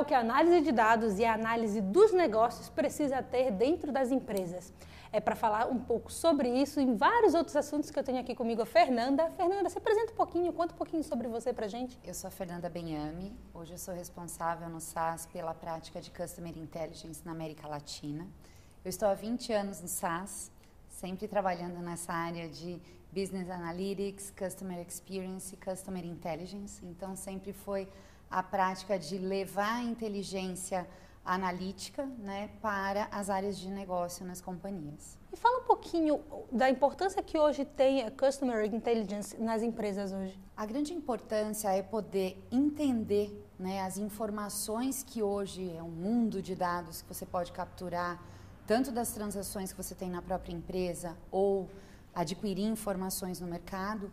[0.00, 4.10] o que a análise de dados e a análise dos negócios precisa ter dentro das
[4.10, 4.72] empresas.
[5.12, 8.34] É para falar um pouco sobre isso e vários outros assuntos que eu tenho aqui
[8.34, 9.28] comigo a Fernanda.
[9.30, 11.98] Fernanda, se apresenta um pouquinho, conta um pouquinho sobre você para gente.
[12.04, 16.56] Eu sou a Fernanda Benhame, hoje eu sou responsável no SAS pela prática de Customer
[16.56, 18.26] Intelligence na América Latina.
[18.84, 20.50] Eu estou há 20 anos no SAS,
[20.88, 22.80] sempre trabalhando nessa área de
[23.12, 26.80] Business Analytics, Customer Experience e Customer Intelligence.
[26.86, 27.88] Então, sempre foi
[28.30, 30.86] a prática de levar a inteligência
[31.24, 35.18] analítica né, para as áreas de negócio nas companhias.
[35.32, 40.38] E fala um pouquinho da importância que hoje tem a Customer Intelligence nas empresas hoje.
[40.56, 46.54] A grande importância é poder entender né, as informações que hoje é um mundo de
[46.54, 48.22] dados que você pode capturar,
[48.66, 51.68] tanto das transações que você tem na própria empresa ou
[52.14, 54.12] adquirir informações no mercado,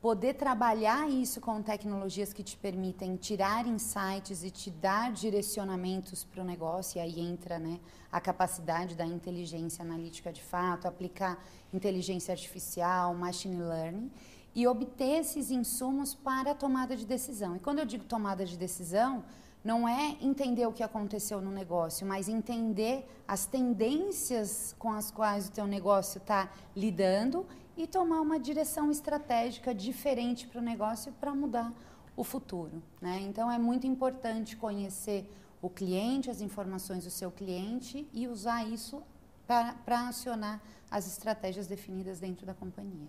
[0.00, 6.42] poder trabalhar isso com tecnologias que te permitem tirar insights e te dar direcionamentos para
[6.42, 7.80] o negócio, e aí entra né,
[8.12, 14.10] a capacidade da inteligência analítica de fato, aplicar inteligência artificial, machine learning,
[14.54, 17.56] e obter esses insumos para a tomada de decisão.
[17.56, 19.24] E quando eu digo tomada de decisão,
[19.62, 25.48] não é entender o que aconteceu no negócio, mas entender as tendências com as quais
[25.48, 27.44] o teu negócio está lidando
[27.76, 31.72] e tomar uma direção estratégica diferente para o negócio para mudar
[32.16, 32.82] o futuro.
[33.00, 33.20] Né?
[33.22, 39.02] Então é muito importante conhecer o cliente, as informações do seu cliente e usar isso
[39.46, 40.60] para acionar
[40.90, 43.08] as estratégias definidas dentro da companhia.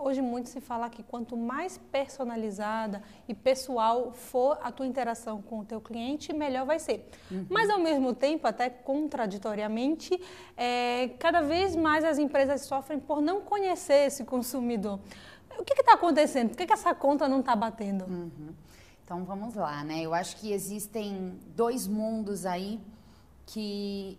[0.00, 5.60] Hoje muito se fala que quanto mais personalizada e pessoal for a tua interação com
[5.60, 7.08] o teu cliente, melhor vai ser.
[7.30, 7.46] Uhum.
[7.48, 10.20] Mas ao mesmo tempo, até contraditoriamente,
[10.56, 14.98] é, cada vez mais as empresas sofrem por não conhecer esse consumidor.
[15.56, 16.48] O que está acontecendo?
[16.50, 18.04] Por que, que, essa conta não está batendo?
[18.04, 18.50] Uhum.
[19.04, 20.02] Então vamos lá, né?
[20.02, 22.80] Eu acho que existem dois mundos aí
[23.46, 24.18] que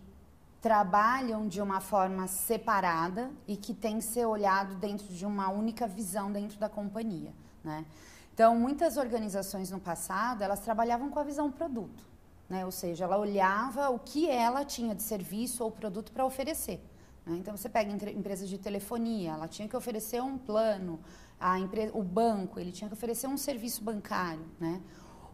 [0.60, 5.86] trabalham de uma forma separada e que tem que ser olhado dentro de uma única
[5.86, 7.32] visão dentro da companhia,
[7.64, 7.84] né?
[8.32, 12.04] Então, muitas organizações no passado, elas trabalhavam com a visão produto,
[12.48, 12.64] né?
[12.64, 16.80] Ou seja, ela olhava o que ela tinha de serviço ou produto para oferecer.
[17.26, 17.36] Né?
[17.38, 21.00] Então, você pega empresas de telefonia, ela tinha que oferecer um plano,
[21.38, 24.80] a empresa, o banco, ele tinha que oferecer um serviço bancário, né?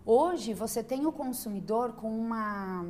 [0.05, 2.87] Hoje, você tem o consumidor com uma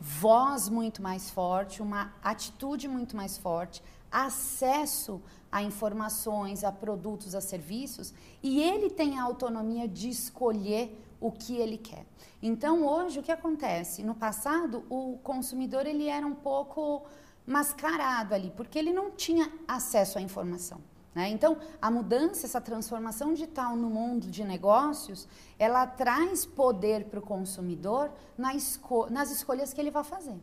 [0.00, 7.40] voz muito mais forte, uma atitude muito mais forte, acesso a informações, a produtos, a
[7.40, 8.12] serviços,
[8.42, 12.06] e ele tem a autonomia de escolher o que ele quer.
[12.42, 14.02] Então, hoje o que acontece?
[14.02, 17.02] No passado, o consumidor ele era um pouco
[17.46, 20.80] mascarado ali, porque ele não tinha acesso à informação.
[21.14, 21.28] Né?
[21.28, 27.22] Então, a mudança, essa transformação digital no mundo de negócios, ela traz poder para o
[27.22, 30.36] consumidor na esco nas escolhas que ele vai fazer.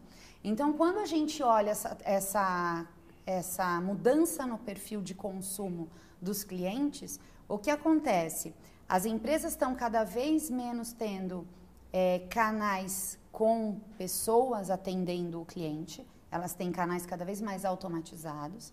[0.43, 2.87] Então, quando a gente olha essa, essa,
[3.25, 5.89] essa mudança no perfil de consumo
[6.21, 8.53] dos clientes, o que acontece?
[8.87, 11.45] As empresas estão cada vez menos tendo
[11.91, 18.71] é, canais com pessoas atendendo o cliente, elas têm canais cada vez mais automatizados,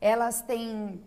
[0.00, 1.02] elas têm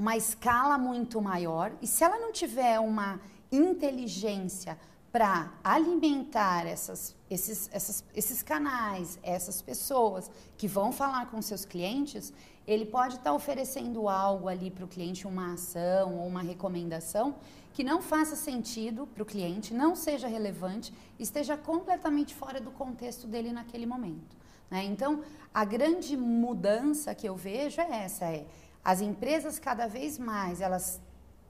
[0.00, 3.20] uma escala muito maior e se ela não tiver uma
[3.52, 4.78] inteligência
[5.12, 12.32] para alimentar essas, esses, essas, esses canais, essas pessoas que vão falar com seus clientes,
[12.66, 17.34] ele pode estar tá oferecendo algo ali para o cliente, uma ação ou uma recomendação
[17.74, 23.26] que não faça sentido para o cliente, não seja relevante, esteja completamente fora do contexto
[23.26, 24.34] dele naquele momento.
[24.70, 24.82] Né?
[24.84, 25.22] Então,
[25.52, 28.46] a grande mudança que eu vejo é essa, é
[28.84, 31.00] as empresas cada vez mais elas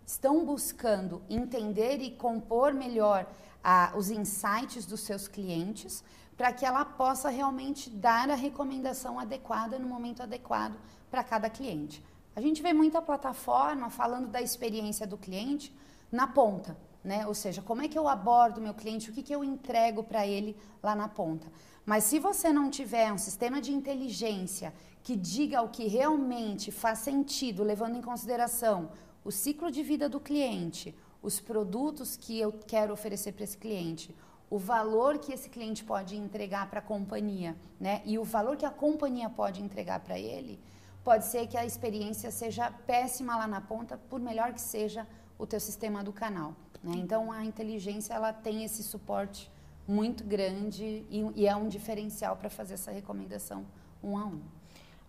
[0.06, 3.26] estão buscando entender e compor melhor
[3.62, 6.02] ah, os insights dos seus clientes
[6.36, 10.74] para que ela possa realmente dar a recomendação adequada no momento adequado
[11.10, 12.02] para cada cliente.
[12.34, 15.74] A gente vê muita plataforma falando da experiência do cliente
[16.10, 17.26] na ponta, né?
[17.26, 20.26] Ou seja, como é que eu abordo meu cliente, o que, que eu entrego para
[20.26, 21.46] ele lá na ponta.
[21.90, 24.72] Mas se você não tiver um sistema de inteligência
[25.02, 28.92] que diga o que realmente faz sentido, levando em consideração
[29.24, 34.14] o ciclo de vida do cliente, os produtos que eu quero oferecer para esse cliente,
[34.48, 38.02] o valor que esse cliente pode entregar para a companhia, né?
[38.04, 40.60] E o valor que a companhia pode entregar para ele,
[41.02, 45.04] pode ser que a experiência seja péssima lá na ponta, por melhor que seja
[45.36, 46.54] o teu sistema do canal,
[46.84, 46.92] né?
[46.94, 49.50] Então a inteligência ela tem esse suporte
[49.90, 53.66] muito grande e, e é um diferencial para fazer essa recomendação
[54.02, 54.40] um a um.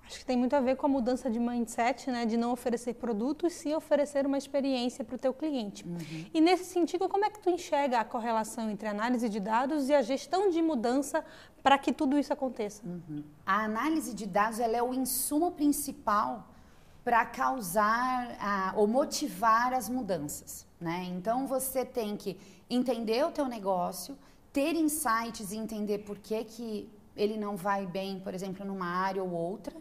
[0.04, 2.26] Acho que tem muito a ver com a mudança de mindset, né?
[2.26, 5.88] De não oferecer produtos, sim oferecer uma experiência para o teu cliente.
[5.88, 6.26] Uhum.
[6.34, 9.88] E nesse sentido, como é que tu enxerga a correlação entre a análise de dados
[9.88, 11.24] e a gestão de mudança
[11.64, 12.82] para que tudo isso aconteça?
[12.84, 13.24] Uhum.
[13.46, 16.48] A análise de dados ela é o insumo principal
[17.04, 21.06] para causar a, ou motivar as mudanças, né?
[21.16, 22.38] Então você tem que
[22.70, 24.18] entender o teu negócio,
[24.52, 29.24] ter insights e entender por que, que ele não vai bem, por exemplo, numa área
[29.24, 29.76] ou outra,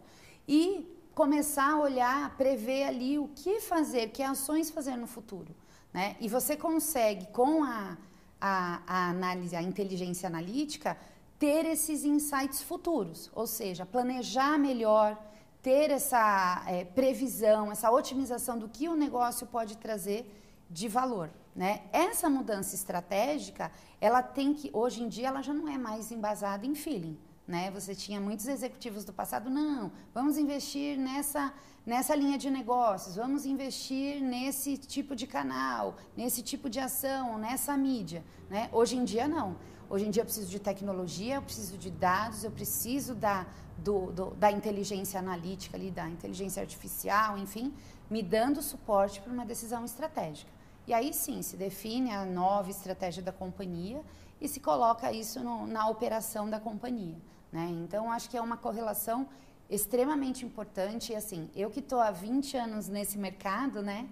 [0.47, 5.55] e começar a olhar, prever ali o que fazer, que ações fazer no futuro.
[5.93, 6.17] Né?
[6.21, 7.97] E você consegue, com a,
[8.41, 10.97] a, a análise, a inteligência analítica,
[11.39, 15.19] ter esses insights futuros, ou seja, planejar melhor,
[15.63, 20.25] ter essa é, previsão, essa otimização do que o negócio pode trazer
[20.71, 21.31] de valor.
[21.55, 21.83] Né?
[21.93, 23.71] Essa mudança estratégica,
[24.01, 27.19] ela tem que, hoje em dia, ela já não é mais embasada em feeling.
[27.47, 27.71] Né?
[27.73, 31.53] Você tinha muitos executivos do passado, não, vamos investir nessa,
[31.85, 37.77] nessa linha de negócios, vamos investir nesse tipo de canal, nesse tipo de ação, nessa
[37.77, 38.25] mídia.
[38.49, 38.69] Né?
[38.73, 39.57] Hoje em dia, não.
[39.89, 43.45] Hoje em dia eu preciso de tecnologia, eu preciso de dados, eu preciso da,
[43.77, 47.75] do, do, da inteligência analítica, ali, da inteligência artificial, enfim,
[48.09, 50.60] me dando suporte para uma decisão estratégica.
[50.87, 54.03] E aí sim se define a nova estratégia da companhia
[54.41, 57.17] e se coloca isso no, na operação da companhia.
[57.53, 57.69] Né?
[57.83, 59.29] Então, acho que é uma correlação
[59.69, 61.13] extremamente importante.
[61.13, 64.09] E assim, eu que estou há 20 anos nesse mercado, né?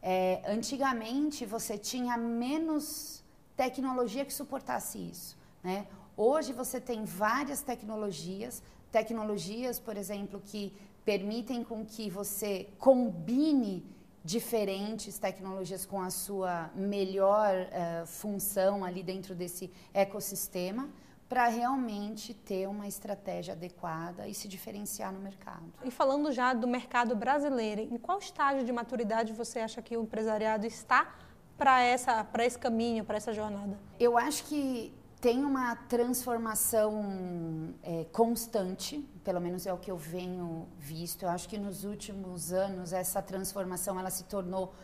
[0.00, 3.22] É, antigamente você tinha menos
[3.56, 5.36] tecnologia que suportasse isso.
[5.62, 5.86] Né?
[6.16, 10.72] Hoje você tem várias tecnologias, tecnologias, por exemplo, que
[11.04, 13.84] permitem com que você combine
[14.24, 20.88] diferentes tecnologias com a sua melhor uh, função ali dentro desse ecossistema
[21.28, 25.64] para realmente ter uma estratégia adequada e se diferenciar no mercado.
[25.82, 30.02] E falando já do mercado brasileiro, em qual estágio de maturidade você acha que o
[30.02, 31.14] empresariado está
[31.56, 33.78] para essa para esse caminho, para essa jornada?
[33.98, 34.92] Eu acho que
[35.22, 41.22] tem uma transformação é, constante, pelo menos é o que eu venho visto.
[41.22, 44.74] Eu acho que nos últimos anos essa transformação ela se tornou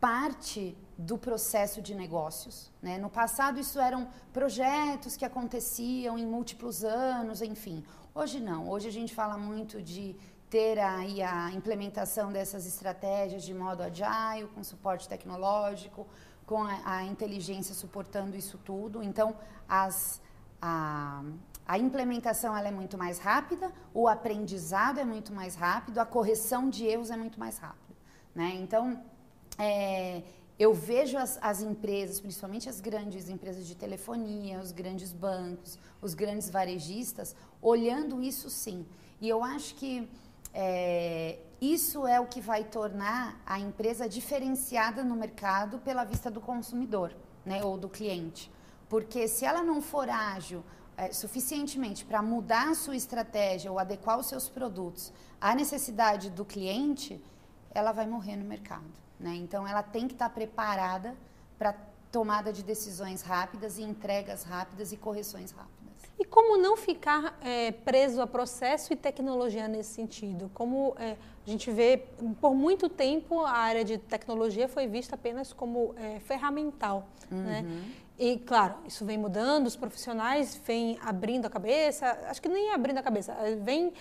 [0.00, 2.72] parte do processo de negócios.
[2.80, 2.96] Né?
[2.96, 7.84] No passado isso eram projetos que aconteciam em múltiplos anos, enfim.
[8.14, 8.70] Hoje não.
[8.70, 10.16] Hoje a gente fala muito de
[10.54, 16.06] ter aí a implementação dessas estratégias de modo agile, com suporte tecnológico,
[16.46, 19.02] com a, a inteligência suportando isso tudo.
[19.02, 19.34] Então,
[19.68, 20.22] as,
[20.62, 21.24] a,
[21.66, 26.70] a implementação ela é muito mais rápida, o aprendizado é muito mais rápido, a correção
[26.70, 27.96] de erros é muito mais rápida.
[28.32, 28.52] Né?
[28.54, 29.02] Então,
[29.58, 30.22] é,
[30.56, 36.14] eu vejo as, as, empresas, principalmente as grandes empresas de telefonia, os grandes bancos, os
[36.14, 38.86] grandes varejistas, olhando isso sim.
[39.20, 40.08] E eu acho que
[40.54, 46.40] é, isso é o que vai tornar a empresa diferenciada no mercado pela vista do
[46.40, 47.14] consumidor,
[47.44, 48.50] né, ou do cliente.
[48.88, 50.62] Porque se ela não for ágil
[50.96, 56.44] é, suficientemente para mudar a sua estratégia ou adequar os seus produtos à necessidade do
[56.44, 57.20] cliente,
[57.74, 58.84] ela vai morrer no mercado.
[59.18, 59.34] Né?
[59.34, 61.16] Então, ela tem que estar tá preparada
[61.58, 61.74] para
[62.12, 65.83] tomada de decisões rápidas e entregas rápidas e correções rápidas.
[66.18, 70.50] E como não ficar é, preso a processo e tecnologia nesse sentido?
[70.54, 71.16] Como é,
[71.46, 72.04] a gente vê,
[72.40, 77.08] por muito tempo, a área de tecnologia foi vista apenas como é, ferramental.
[77.30, 77.60] Né?
[77.60, 77.70] Uhum.
[77.70, 77.84] Né?
[78.16, 82.98] E, claro, isso vem mudando, os profissionais vêm abrindo a cabeça, acho que nem abrindo
[82.98, 83.92] a cabeça, vem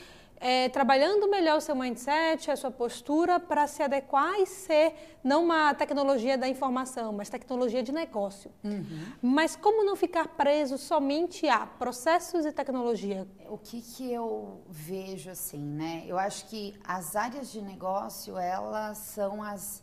[0.44, 5.46] é, trabalhando melhor o seu mindset, a sua postura para se adequar e ser não
[5.46, 8.52] uma tecnologia da informação, mas tecnologia de negócio.
[8.62, 9.06] Uhum.
[9.22, 13.26] Mas como não ficar preso somente a processos e tecnologia?
[13.48, 16.04] O que, que eu vejo assim, né?
[16.06, 19.82] Eu acho que as áreas de negócio elas são as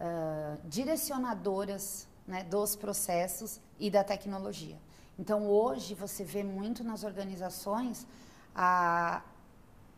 [0.00, 4.78] uh, direcionadoras né, dos processos e da tecnologia.
[5.18, 8.06] Então hoje você vê muito nas organizações
[8.54, 9.20] a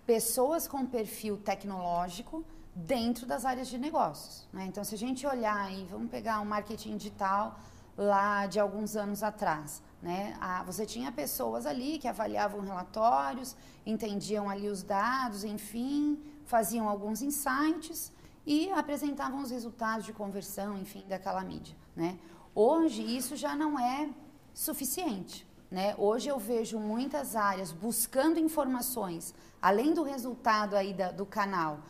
[0.09, 2.43] pessoas com perfil tecnológico
[2.75, 4.49] dentro das áreas de negócios.
[4.51, 4.65] Né?
[4.65, 7.61] Então, se a gente olhar aí, vamos pegar um marketing digital
[7.95, 9.83] lá de alguns anos atrás.
[10.01, 10.35] Né?
[10.41, 17.21] Ah, você tinha pessoas ali que avaliavam relatórios, entendiam ali os dados, enfim, faziam alguns
[17.21, 18.11] insights
[18.47, 21.77] e apresentavam os resultados de conversão, enfim, daquela mídia.
[21.95, 22.19] Né?
[22.55, 24.09] Hoje, isso já não é
[24.55, 25.47] suficiente.
[25.71, 25.95] Né?
[25.99, 31.81] Hoje eu vejo muitas áreas buscando informações, além do resultado aí da, do canal.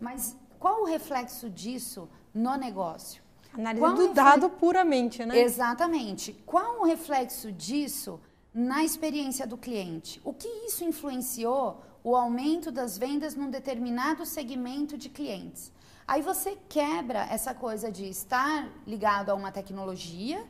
[0.00, 3.22] Mas qual o reflexo disso no negócio?
[3.54, 5.38] Análise qual do dado puramente, né?
[5.38, 6.32] Exatamente.
[6.46, 8.20] Qual o reflexo disso
[8.54, 10.20] na experiência do cliente.
[10.24, 15.72] O que isso influenciou o aumento das vendas num determinado segmento de clientes?
[16.06, 20.44] Aí você quebra essa coisa de estar ligado a uma tecnologia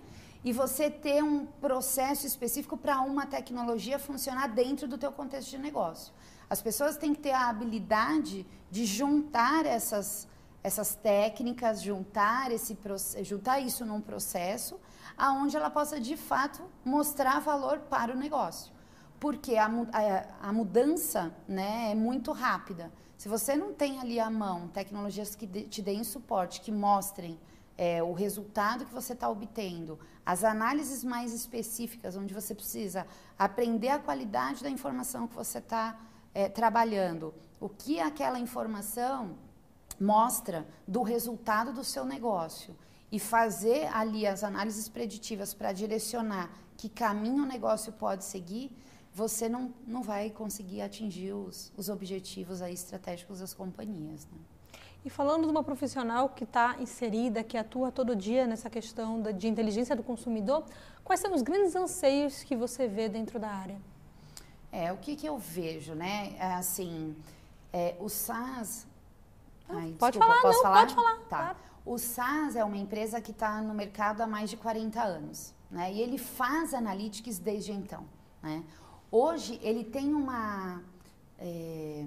[0.45, 5.59] e você ter um processo específico para uma tecnologia funcionar dentro do teu contexto de
[5.59, 6.13] negócio.
[6.51, 10.29] As pessoas têm que ter a habilidade de juntar essas,
[10.63, 12.77] essas técnicas, juntar, esse,
[13.23, 14.79] juntar isso num processo
[15.17, 18.73] aonde ela possa de fato mostrar valor para o negócio.
[19.21, 22.93] Porque a, a, a mudança né, é muito rápida.
[23.17, 27.39] Se você não tem ali à mão tecnologias que de, te deem suporte, que mostrem
[27.83, 33.05] é, o resultado que você está obtendo, as análises mais específicas, onde você precisa
[33.37, 35.99] aprender a qualidade da informação que você está
[36.33, 39.37] é, trabalhando, o que aquela informação
[39.99, 42.73] mostra do resultado do seu negócio
[43.11, 48.71] e fazer ali as análises preditivas para direcionar que caminho o negócio pode seguir,
[49.13, 54.25] você não, não vai conseguir atingir os, os objetivos aí estratégicos das companhias.
[54.27, 54.39] Né?
[55.05, 59.49] E falando de uma profissional que está inserida, que atua todo dia nessa questão de
[59.49, 60.65] inteligência do consumidor,
[61.03, 63.81] quais são os grandes anseios que você vê dentro da área?
[64.71, 66.35] É, o que, que eu vejo, né?
[66.39, 67.17] É, assim,
[67.73, 68.87] é, o SaaS...
[69.69, 70.81] Ai, pode desculpa, falar, não, falar?
[70.81, 71.17] pode falar.
[71.17, 71.25] Tá.
[71.29, 71.57] Claro.
[71.85, 75.93] O SaaS é uma empresa que está no mercado há mais de 40 anos, né?
[75.93, 78.05] E ele faz analytics desde então,
[78.41, 78.63] né?
[79.11, 80.81] Hoje ele tem uma
[81.43, 82.07] é,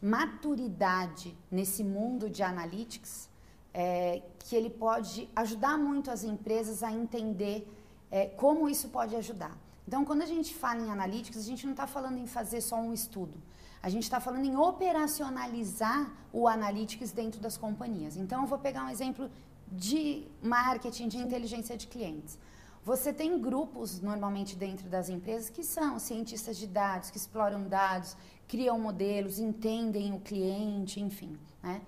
[0.00, 3.28] maturidade nesse mundo de analytics
[3.74, 7.68] é, que ele pode ajudar muito as empresas a entender
[8.10, 9.54] é, como isso pode ajudar.
[9.86, 12.76] Então, quando a gente fala em analytics, a gente não está falando em fazer só
[12.76, 13.36] um estudo.
[13.82, 18.16] A gente está falando em operacionalizar o analytics dentro das companhias.
[18.16, 19.30] Então, eu vou pegar um exemplo
[19.70, 22.38] de marketing, de inteligência de clientes.
[22.84, 28.16] Você tem grupos normalmente dentro das empresas que são cientistas de dados, que exploram dados,
[28.48, 31.38] criam modelos, entendem o cliente, enfim.
[31.62, 31.80] Né?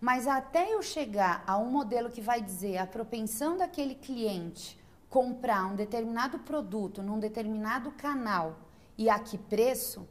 [0.00, 4.78] Mas até eu chegar a um modelo que vai dizer a propensão daquele cliente
[5.08, 8.58] comprar um determinado produto num determinado canal
[8.98, 10.08] e a que preço,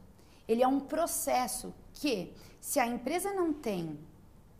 [0.48, 3.98] ele é um processo que, se a empresa não tem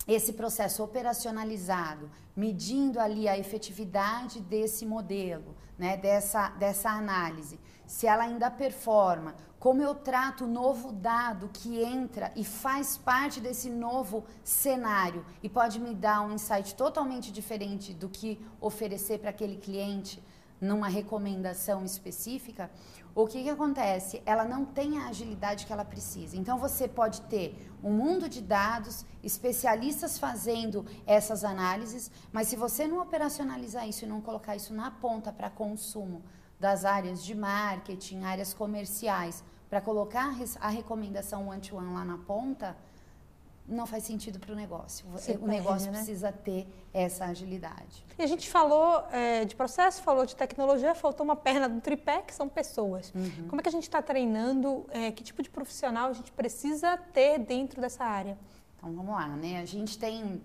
[0.06, 8.24] esse processo operacionalizado, medindo ali a efetividade desse modelo, né, dessa, dessa análise, se ela
[8.24, 14.26] ainda performa, como eu trato o novo dado que entra e faz parte desse novo
[14.44, 20.22] cenário e pode me dar um insight totalmente diferente do que oferecer para aquele cliente
[20.60, 22.70] numa recomendação específica,
[23.14, 24.22] o que, que acontece?
[24.26, 26.36] Ela não tem a agilidade que ela precisa.
[26.36, 32.86] Então você pode ter um mundo de dados, especialistas fazendo essas análises, mas se você
[32.86, 36.22] não operacionalizar isso e não colocar isso na ponta para consumo
[36.60, 39.42] das áreas de marketing, áreas comerciais,
[39.74, 42.76] para colocar a recomendação one-to-one -one lá na ponta,
[43.66, 45.04] não faz sentido para o negócio.
[45.08, 45.98] Você o perde, negócio né?
[45.98, 48.04] precisa ter essa agilidade.
[48.16, 52.22] E a gente falou é, de processo, falou de tecnologia, faltou uma perna do tripé,
[52.22, 53.12] que são pessoas.
[53.16, 53.48] Uhum.
[53.48, 54.86] Como é que a gente está treinando?
[54.90, 58.38] É, que tipo de profissional a gente precisa ter dentro dessa área?
[58.76, 59.60] Então vamos lá, né?
[59.60, 60.40] A gente tem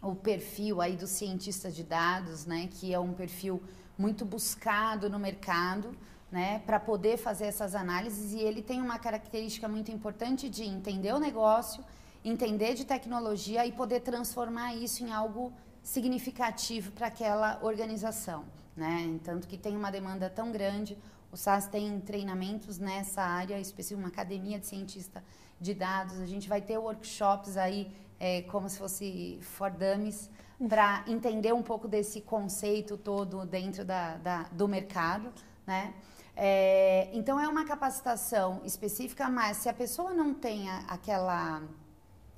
[0.00, 2.70] o perfil aí do cientista de dados, né?
[2.72, 3.62] Que é um perfil
[3.98, 5.94] muito buscado no mercado.
[6.32, 11.12] Né, para poder fazer essas análises e ele tem uma característica muito importante de entender
[11.12, 11.84] o negócio,
[12.24, 19.20] entender de tecnologia e poder transformar isso em algo significativo para aquela organização, né?
[19.22, 20.96] Tanto que tem uma demanda tão grande,
[21.30, 25.22] o SAS tem treinamentos nessa área específica, uma academia de cientista
[25.60, 30.30] de dados, a gente vai ter workshops aí é, como se fosse for dummies
[30.68, 35.32] para entender um pouco desse conceito todo dentro da, da do mercado,
[35.66, 35.92] né?
[36.34, 41.62] É, então é uma capacitação específica, mas se a pessoa não tem aquela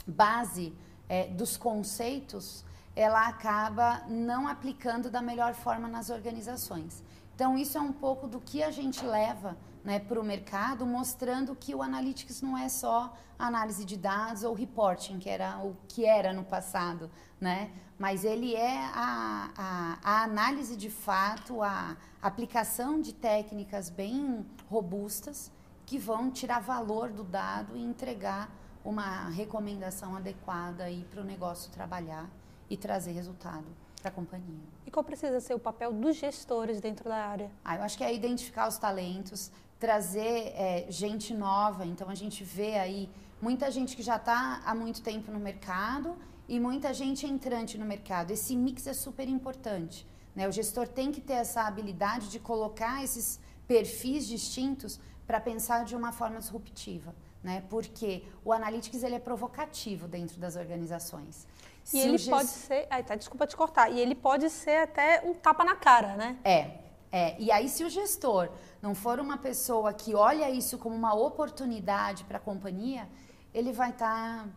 [0.06, 0.74] base
[1.08, 2.64] é, dos conceitos,
[2.96, 7.02] ela acaba não aplicando da melhor forma nas organizações.
[7.34, 11.54] Então, isso é um pouco do que a gente leva né, para o mercado, mostrando
[11.54, 16.06] que o Analytics não é só análise de dados ou reporting, que era o que
[16.06, 17.10] era no passado,
[17.40, 17.70] né?
[17.98, 25.50] mas ele é a, a, a análise de fato, a aplicação de técnicas bem robustas
[25.86, 28.50] que vão tirar valor do dado e entregar
[28.84, 32.28] uma recomendação adequada para o negócio trabalhar
[32.68, 33.66] e trazer resultado
[34.00, 34.68] para a companhia.
[34.86, 37.50] E qual precisa ser o papel dos gestores dentro da área?
[37.64, 41.84] Ah, eu acho que é identificar os talentos, trazer é, gente nova.
[41.84, 46.16] Então a gente vê aí muita gente que já está há muito tempo no mercado
[46.48, 48.30] e muita gente entrante no mercado.
[48.30, 50.06] Esse mix é super importante.
[50.34, 50.48] Né?
[50.48, 55.96] O gestor tem que ter essa habilidade de colocar esses perfis distintos para pensar de
[55.96, 57.62] uma forma disruptiva, né?
[57.70, 61.46] Porque o analytics ele é provocativo dentro das organizações.
[61.84, 65.22] E Se ele pode ser, ai, tá, desculpa te cortar, e ele pode ser até
[65.24, 66.38] um tapa na cara, né?
[66.44, 66.78] É,
[67.16, 67.36] é.
[67.38, 68.50] E aí se o gestor
[68.82, 73.08] não for uma pessoa que olha isso como uma oportunidade para a companhia,
[73.52, 74.48] ele vai estar tá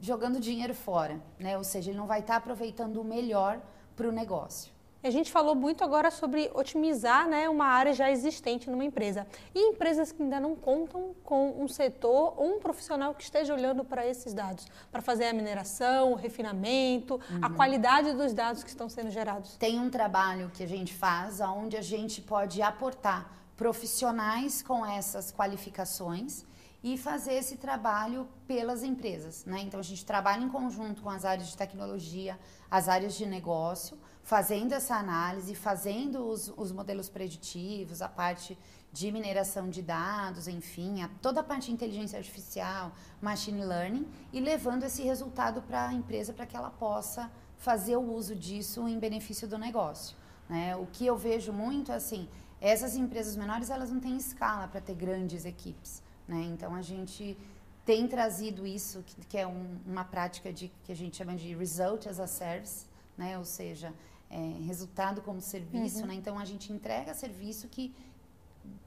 [0.00, 1.58] jogando dinheiro fora, né?
[1.58, 3.60] Ou seja, ele não vai estar tá aproveitando o melhor
[3.96, 4.72] para o negócio.
[5.00, 9.28] A gente falou muito agora sobre otimizar né, uma área já existente numa empresa.
[9.54, 13.84] E empresas que ainda não contam com um setor ou um profissional que esteja olhando
[13.84, 17.38] para esses dados, para fazer a mineração, o refinamento, uhum.
[17.40, 19.56] a qualidade dos dados que estão sendo gerados.
[19.56, 25.32] Tem um trabalho que a gente faz onde a gente pode aportar profissionais com essas
[25.32, 26.44] qualificações
[26.82, 29.44] e fazer esse trabalho pelas empresas.
[29.44, 29.60] Né?
[29.60, 32.38] Então, a gente trabalha em conjunto com as áreas de tecnologia,
[32.70, 38.58] as áreas de negócio, fazendo essa análise, fazendo os, os modelos preditivos, a parte
[38.92, 42.92] de mineração de dados, enfim, a, toda a parte de inteligência artificial,
[43.22, 48.02] machine learning, e levando esse resultado para a empresa para que ela possa fazer o
[48.02, 50.14] uso disso em benefício do negócio.
[50.46, 50.76] Né?
[50.76, 52.28] O que eu vejo muito assim,
[52.60, 56.02] essas empresas menores elas não têm escala para ter grandes equipes.
[56.28, 56.42] Né?
[56.52, 57.34] Então a gente
[57.82, 61.54] tem trazido isso, que, que é um, uma prática de, que a gente chama de
[61.54, 62.84] result as a service,
[63.16, 63.38] né?
[63.38, 63.94] ou seja,
[64.30, 66.06] é, resultado como serviço, uhum.
[66.06, 66.14] né?
[66.14, 67.94] Então a gente entrega serviço que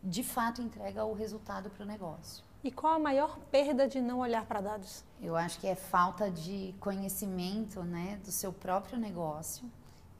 [0.03, 2.43] de fato entrega o resultado para o negócio.
[2.63, 5.03] E qual a maior perda de não olhar para dados?
[5.19, 9.69] Eu acho que é falta de conhecimento, né, do seu próprio negócio.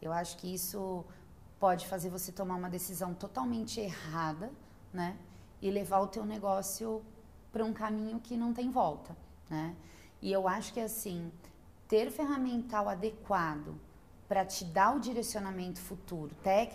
[0.02, 1.06] Eu acho que isso
[1.60, 4.52] pode fazer você tomar uma decisão totalmente errada,
[4.92, 5.16] né,
[5.62, 7.04] e levar o teu negócio
[7.52, 9.16] para um caminho que não tem volta,
[9.48, 9.76] né?
[10.22, 11.32] E eu acho que assim,
[11.88, 13.76] ter ferramental adequado
[14.32, 16.34] para te dar o direcionamento futuro.
[16.42, 16.74] Tec,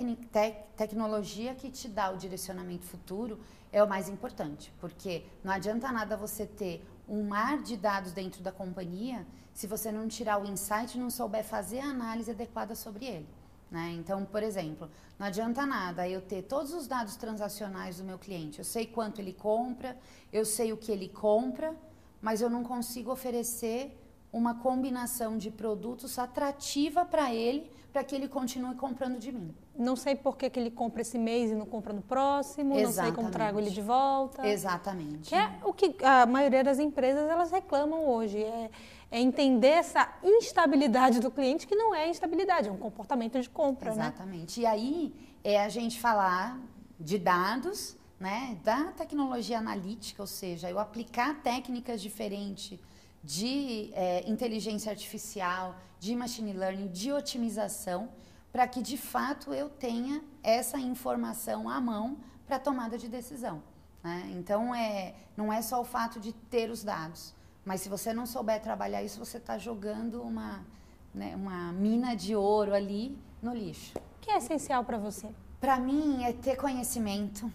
[0.77, 3.41] tecnologia que te dá o direcionamento futuro
[3.73, 8.43] é o mais importante, porque não adianta nada você ter um mar de dados dentro
[8.43, 12.75] da companhia se você não tirar o insight e não souber fazer a análise adequada
[12.75, 13.29] sobre ele.
[13.71, 13.95] Né?
[13.99, 18.59] Então, por exemplo, não adianta nada eu ter todos os dados transacionais do meu cliente.
[18.59, 19.97] Eu sei quanto ele compra,
[20.31, 21.75] eu sei o que ele compra,
[22.21, 23.99] mas eu não consigo oferecer
[24.33, 29.55] uma combinação de produtos atrativa para ele, para que ele continue comprando de mim.
[29.79, 32.85] Não sei por que, que ele compra esse mês e não compra no próximo, Exatamente.
[32.85, 34.47] não sei como trago ele de volta.
[34.47, 35.29] Exatamente.
[35.31, 38.71] Que é o que a maioria das empresas elas reclamam hoje, é,
[39.11, 43.95] é entender essa instabilidade do cliente, que não é instabilidade, é um comportamento de compra,
[43.95, 44.03] né?
[44.03, 44.61] Exatamente.
[44.61, 44.65] Né?
[44.65, 46.61] E aí é a gente falar
[46.99, 52.79] de dados, né, da tecnologia analítica, ou seja, eu aplicar técnicas diferentes
[53.27, 58.09] de é, inteligência artificial, de machine learning, de otimização,
[58.53, 63.61] para que de fato eu tenha essa informação à mão para tomada de decisão.
[64.03, 64.31] Né?
[64.39, 67.35] Então, é, não é só o fato de ter os dados,
[67.65, 70.65] mas se você não souber trabalhar isso, você está jogando uma,
[71.13, 73.99] né, uma mina de ouro ali no lixo.
[73.99, 75.29] O que é essencial para você?
[75.61, 77.53] Para mim, é ter conhecimento,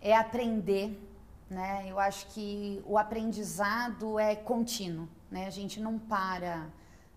[0.00, 0.98] é aprender
[1.50, 1.84] né?
[1.88, 5.46] Eu acho que o aprendizado é contínuo, né?
[5.46, 6.70] A gente não para,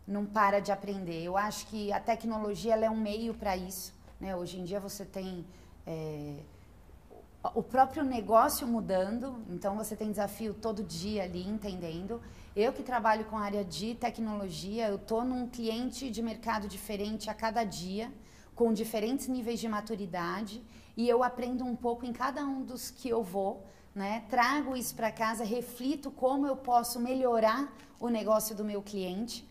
[0.07, 1.23] não para de aprender.
[1.23, 4.35] Eu acho que a tecnologia é um meio para isso, né?
[4.35, 5.45] Hoje em dia você tem
[5.85, 6.39] é,
[7.53, 12.19] o próprio negócio mudando, então você tem desafio todo dia ali entendendo.
[12.55, 17.29] Eu que trabalho com a área de tecnologia, eu estou num cliente de mercado diferente
[17.29, 18.11] a cada dia,
[18.55, 20.63] com diferentes níveis de maturidade,
[20.97, 23.63] e eu aprendo um pouco em cada um dos que eu vou
[23.93, 24.23] né?
[24.29, 29.47] Trago isso para casa, reflito como eu posso melhorar o negócio do meu cliente.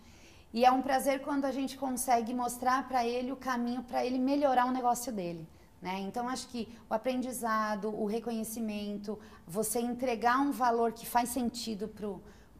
[0.52, 4.18] E é um prazer quando a gente consegue mostrar para ele o caminho para ele
[4.18, 5.48] melhorar o negócio dele.
[5.80, 5.98] Né?
[6.00, 11.88] Então, acho que o aprendizado, o reconhecimento, você entregar um valor que faz sentido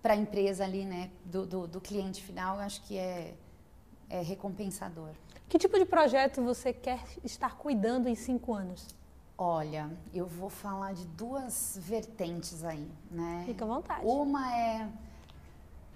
[0.03, 1.11] para a empresa ali, né?
[1.25, 3.35] Do, do, do, cliente final, acho que é,
[4.11, 5.11] é recompensador.
[5.49, 8.89] Que tipo de projeto você quer estar cuidando em cinco anos?
[9.45, 13.43] Olha, eu vou falar de duas vertentes aí, né?
[13.45, 14.07] Fica à vontade.
[14.07, 14.89] Uma é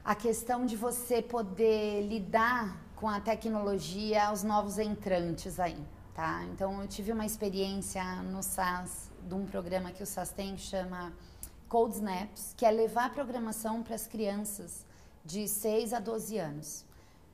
[0.04, 5.80] a questão de você poder lidar com a tecnologia, os novos entrantes aí,
[6.12, 6.42] tá?
[6.46, 10.62] Então, eu tive uma experiência no SAS, de um programa que o SAS tem, que
[10.62, 11.12] chama
[11.68, 14.85] Code Snaps, que é levar a programação para as crianças
[15.24, 16.85] de 6 a 12 anos.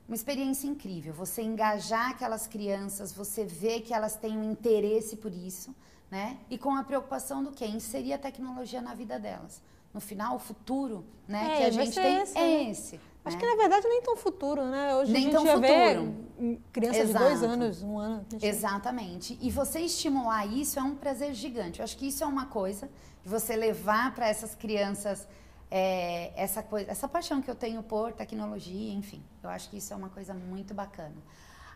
[0.07, 5.33] Uma experiência incrível, você engajar aquelas crianças, você vê que elas têm um interesse por
[5.33, 5.73] isso,
[6.11, 6.37] né?
[6.49, 7.65] E com a preocupação do quê?
[7.65, 9.61] Inserir a tecnologia na vida delas.
[9.93, 12.69] No final, o futuro, né, É, que a gente tem esse, é né?
[12.71, 12.99] esse.
[13.25, 13.41] Acho né?
[13.41, 14.95] que na verdade nem tão futuro, né?
[14.95, 16.15] Hoje Nem a gente tão já vê futuro.
[16.39, 17.53] hum, criança de dois Exato.
[17.53, 18.25] anos, um ano.
[18.41, 19.37] Exatamente.
[19.41, 21.79] E você estimular isso é um prazer gigante.
[21.79, 22.89] Eu acho que isso é uma coisa
[23.23, 25.27] de você levar para essas crianças
[25.71, 29.23] é, essa coisa, essa paixão que eu tenho por tecnologia, enfim.
[29.41, 31.15] Eu acho que isso é uma coisa muito bacana.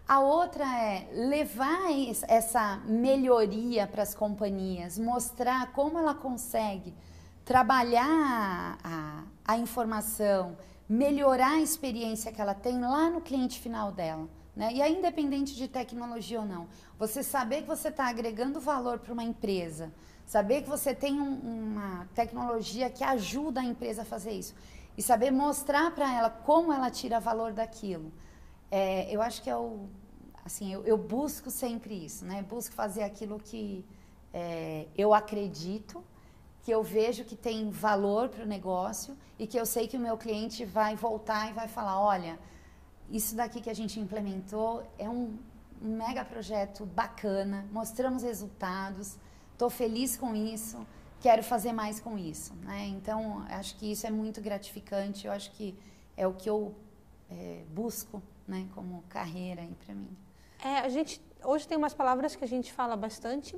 [0.07, 6.93] A outra é levar es- essa melhoria para as companhias, mostrar como ela consegue
[7.43, 14.27] trabalhar a, a informação, melhorar a experiência que ela tem lá no cliente final dela.
[14.55, 14.73] Né?
[14.73, 16.67] E aí, independente de tecnologia ou não,
[16.97, 19.91] você saber que você está agregando valor para uma empresa,
[20.25, 21.39] saber que você tem um-
[21.75, 24.55] uma tecnologia que ajuda a empresa a fazer isso
[24.97, 28.11] e saber mostrar para ela como ela tira valor daquilo.
[28.69, 29.87] É, eu acho que é o.
[30.45, 32.41] Assim, eu, eu busco sempre isso, né?
[32.41, 33.85] Busco fazer aquilo que
[34.33, 36.03] é, eu acredito,
[36.63, 39.99] que eu vejo que tem valor para o negócio e que eu sei que o
[39.99, 42.39] meu cliente vai voltar e vai falar: olha,
[43.09, 45.37] isso daqui que a gente implementou é um
[45.81, 49.17] mega projeto bacana, mostramos resultados,
[49.53, 50.85] estou feliz com isso,
[51.21, 52.53] quero fazer mais com isso.
[52.55, 52.87] Né?
[52.87, 55.77] Então, acho que isso é muito gratificante, eu acho que
[56.15, 56.75] é o que eu
[57.29, 60.15] é, busco né, como carreira aí para mim.
[60.63, 63.55] É, a gente hoje tem umas palavras que a gente fala bastante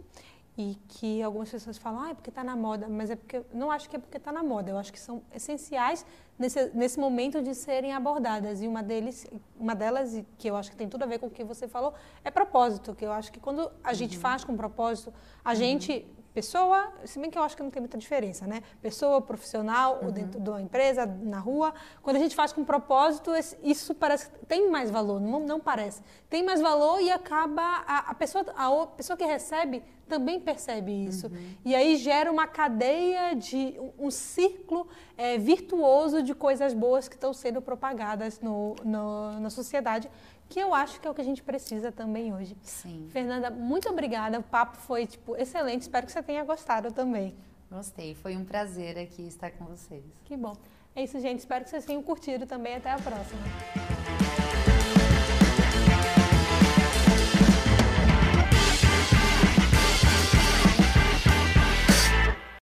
[0.57, 3.71] e que algumas pessoas falam, ah, é porque está na moda, mas é porque não
[3.71, 4.69] acho que é porque está na moda.
[4.69, 6.05] Eu acho que são essenciais
[6.37, 8.61] nesse, nesse momento de serem abordadas.
[8.61, 9.25] E uma deles,
[9.57, 11.65] uma delas, e que eu acho que tem tudo a ver com o que você
[11.65, 11.93] falou,
[12.25, 12.93] é propósito.
[12.93, 15.13] Que eu acho que quando a gente faz com propósito,
[15.45, 18.61] a gente pessoa, se bem que eu acho que não tem muita diferença, né?
[18.81, 21.73] Pessoa, profissional, ou dentro de uma empresa, na rua.
[22.01, 23.31] Quando a gente faz com propósito,
[23.63, 26.01] isso parece que tem mais valor, não, não parece.
[26.29, 30.91] Tem mais valor e acaba a, a pessoa, a o- pessoa que recebe também percebe
[31.05, 31.29] isso.
[31.63, 34.87] E aí gera uma cadeia de um, um círculo
[35.17, 40.09] eh, virtuoso de coisas boas que estão sendo propagadas no, no- na sociedade,
[40.49, 42.57] que eu acho que é o que a gente precisa também hoje.
[42.63, 44.39] Sim, Fernanda, muito obrigada.
[44.39, 45.83] O papo foi tipo excelente.
[45.83, 47.35] Espero que você tenha gostado também.
[47.71, 48.15] gostei.
[48.15, 50.03] Foi um prazer aqui estar com vocês.
[50.25, 50.57] Que bom.
[50.95, 51.39] É isso, gente.
[51.39, 52.75] Espero que vocês tenham curtido também.
[52.75, 54.48] Até a próxima.